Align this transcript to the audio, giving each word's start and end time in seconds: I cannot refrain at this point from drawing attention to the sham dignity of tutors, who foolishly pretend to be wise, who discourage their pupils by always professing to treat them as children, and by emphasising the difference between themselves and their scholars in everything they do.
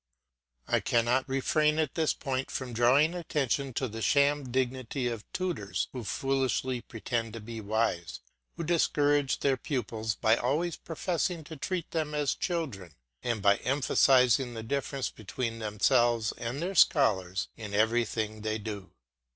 I 0.67 0.79
cannot 0.79 1.29
refrain 1.29 1.77
at 1.77 1.93
this 1.93 2.11
point 2.11 2.49
from 2.49 2.73
drawing 2.73 3.13
attention 3.13 3.71
to 3.75 3.87
the 3.87 4.01
sham 4.01 4.49
dignity 4.51 5.07
of 5.07 5.31
tutors, 5.31 5.89
who 5.93 6.03
foolishly 6.03 6.81
pretend 6.81 7.33
to 7.33 7.39
be 7.39 7.61
wise, 7.61 8.19
who 8.57 8.63
discourage 8.63 9.41
their 9.41 9.57
pupils 9.57 10.15
by 10.15 10.37
always 10.37 10.75
professing 10.75 11.43
to 11.43 11.55
treat 11.55 11.91
them 11.91 12.15
as 12.15 12.33
children, 12.33 12.95
and 13.21 13.43
by 13.43 13.57
emphasising 13.57 14.55
the 14.55 14.63
difference 14.63 15.11
between 15.11 15.59
themselves 15.59 16.31
and 16.31 16.59
their 16.63 16.73
scholars 16.73 17.49
in 17.55 17.75
everything 17.75 18.41
they 18.41 18.57
do. 18.57 18.89